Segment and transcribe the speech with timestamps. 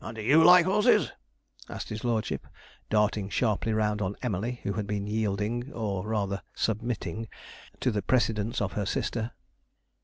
[0.00, 1.10] 'And do you like horses?'
[1.68, 2.46] asked his lordship,
[2.90, 7.26] darting sharply round on Emily, who had been yielding, or rather submitting,
[7.80, 9.32] to the precedence of her sister.